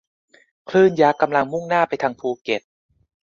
[0.69, 2.61] คลื่นยักษ์กำลังมุ่งหน้าไปทางภูเก็ต